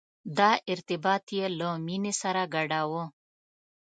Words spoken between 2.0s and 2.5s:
سره